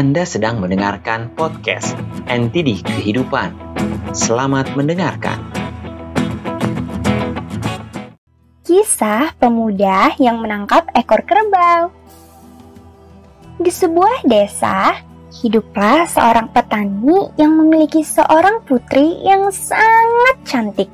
[0.00, 1.92] Anda sedang mendengarkan podcast
[2.24, 3.52] NTD Kehidupan.
[4.16, 5.36] Selamat mendengarkan.
[8.64, 11.92] Kisah pemuda yang menangkap ekor kerbau.
[13.60, 14.96] Di sebuah desa,
[15.44, 20.88] hiduplah seorang petani yang memiliki seorang putri yang sangat cantik.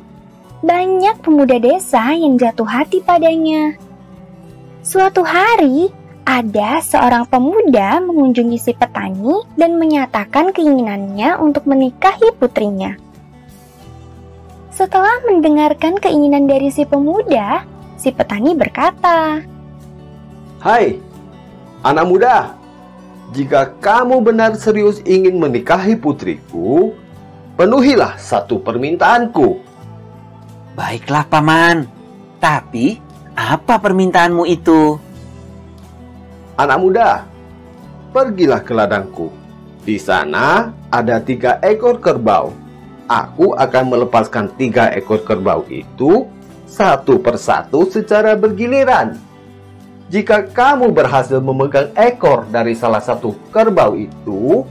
[0.67, 3.71] Banyak pemuda desa yang jatuh hati padanya.
[4.83, 5.95] Suatu hari,
[6.27, 12.99] ada seorang pemuda mengunjungi si petani dan menyatakan keinginannya untuk menikahi putrinya.
[14.75, 17.63] Setelah mendengarkan keinginan dari si pemuda,
[17.95, 19.41] si petani berkata,
[20.59, 20.99] Hai,
[21.87, 22.59] anak muda,
[23.31, 26.91] jika kamu benar serius ingin menikahi putriku,
[27.55, 29.63] penuhilah satu permintaanku.
[30.75, 31.87] Baiklah, Paman.
[32.43, 33.01] Tapi,
[33.33, 35.06] apa permintaanmu itu?
[36.57, 37.29] Anak muda,
[38.17, 39.29] pergilah ke ladangku.
[39.85, 42.57] Di sana ada tiga ekor kerbau.
[43.13, 46.25] Aku akan melepaskan tiga ekor kerbau itu
[46.65, 49.21] satu persatu secara bergiliran.
[50.09, 54.65] Jika kamu berhasil memegang ekor dari salah satu kerbau itu,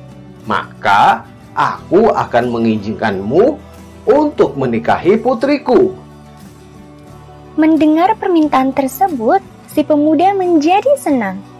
[0.50, 1.22] maka
[1.54, 3.62] aku akan mengizinkanmu
[4.09, 5.94] untuk menikahi putriku.
[7.62, 9.38] Mendengar permintaan tersebut,
[9.70, 11.54] si pemuda menjadi senang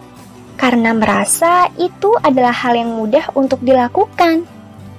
[0.56, 4.48] karena merasa itu adalah hal yang mudah untuk dilakukan.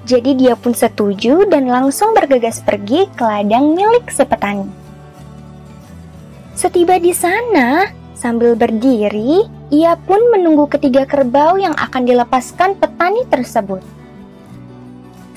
[0.08, 4.70] Jadi dia pun setuju dan langsung bergegas pergi ke ladang milik si petani.
[6.56, 13.84] Setiba di sana, sambil berdiri, ia pun menunggu ketiga kerbau yang akan dilepaskan petani tersebut.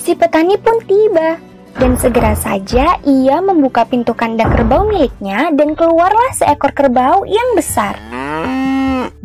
[0.01, 1.37] Si petani pun tiba,
[1.77, 8.10] dan segera saja ia membuka pintu kandang kerbau miliknya dan keluarlah seekor kerbau yang besar.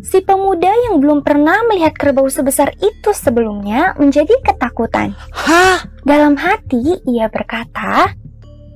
[0.06, 5.18] Si pemuda yang belum pernah melihat kerbau sebesar itu sebelumnya menjadi ketakutan.
[5.34, 5.82] Hah?
[6.06, 8.14] Dalam hati ia berkata,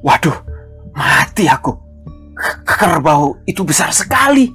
[0.02, 0.34] Waduh,
[0.90, 1.70] mati aku.
[2.66, 4.50] Kerbau itu besar sekali.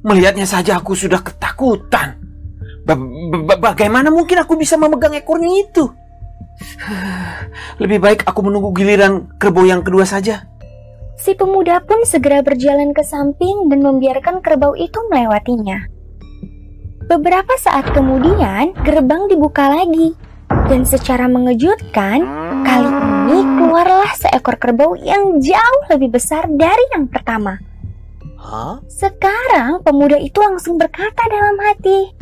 [0.00, 2.16] Melihatnya saja aku sudah ketakutan.
[2.88, 2.96] Ba
[3.44, 5.84] ba bagaimana mungkin aku bisa memegang ekornya itu?
[7.84, 10.48] Lebih baik aku menunggu giliran kerbau yang kedua saja.
[11.20, 15.93] Si pemuda pun segera berjalan ke samping dan membiarkan kerbau itu melewatinya.
[17.04, 20.16] Beberapa saat kemudian, gerbang dibuka lagi.
[20.72, 22.24] Dan secara mengejutkan,
[22.64, 22.90] kali
[23.28, 27.60] ini keluarlah seekor kerbau yang jauh lebih besar dari yang pertama.
[28.40, 28.80] Hah?
[28.88, 32.12] Sekarang pemuda itu langsung berkata dalam hati,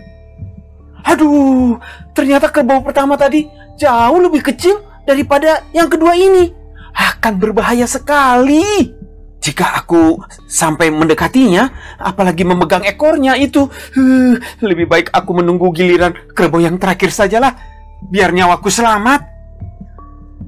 [1.03, 1.78] Aduh,
[2.14, 3.47] ternyata kerbau pertama tadi
[3.78, 6.50] jauh lebih kecil daripada yang kedua ini.
[6.94, 9.01] Akan berbahaya sekali.
[9.42, 16.62] Jika aku sampai mendekatinya, apalagi memegang ekornya itu, uh, lebih baik aku menunggu giliran kerbau
[16.62, 17.58] yang terakhir sajalah,
[18.06, 19.26] biar nyawaku selamat.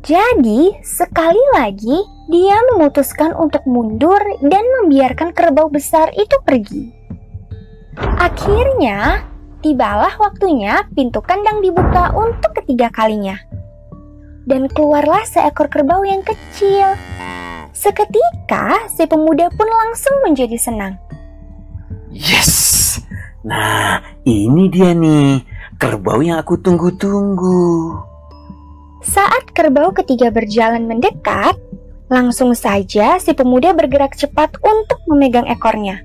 [0.06, 6.94] Jadi, sekali lagi dia memutuskan untuk mundur dan membiarkan kerbau besar itu pergi.
[8.22, 9.26] Akhirnya,
[9.58, 13.34] tibalah waktunya pintu kandang dibuka untuk ketiga kalinya.
[14.44, 16.94] Dan keluarlah seekor kerbau yang kecil
[17.74, 20.94] Seketika, si pemuda pun langsung menjadi senang.
[22.14, 23.02] Yes!
[23.42, 25.42] Nah, ini dia nih,
[25.76, 27.98] kerbau yang aku tunggu-tunggu.
[29.04, 31.58] Saat kerbau ketiga berjalan mendekat,
[32.08, 36.00] langsung saja si pemuda bergerak cepat untuk memegang ekornya.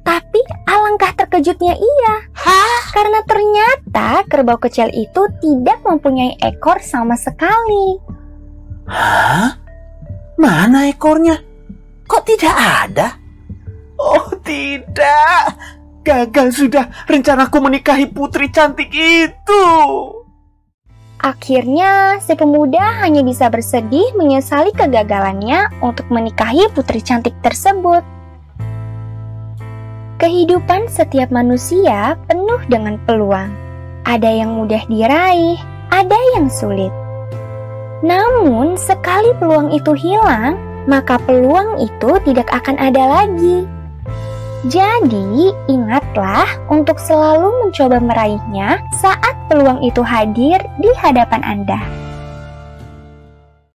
[0.00, 2.80] Tapi alangkah terkejutnya ia, Hah?
[2.94, 8.00] karena ternyata kerbau kecil itu tidak mempunyai ekor sama sekali.
[8.88, 9.60] Hah?
[10.40, 11.36] Mana ekornya?
[12.08, 13.12] Kok tidak ada?
[14.00, 15.52] Oh tidak,
[16.00, 19.64] gagal sudah rencanaku menikahi putri cantik itu.
[21.20, 28.00] Akhirnya, si pemuda hanya bisa bersedih menyesali kegagalannya untuk menikahi putri cantik tersebut.
[30.16, 33.52] Kehidupan setiap manusia penuh dengan peluang.
[34.08, 35.60] Ada yang mudah diraih,
[35.92, 37.09] ada yang sulit.
[38.00, 40.56] Namun, sekali peluang itu hilang,
[40.88, 43.68] maka peluang itu tidak akan ada lagi.
[44.68, 51.99] Jadi, ingatlah untuk selalu mencoba meraihnya saat peluang itu hadir di hadapan Anda.